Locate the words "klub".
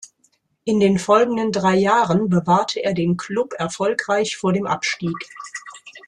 3.17-3.53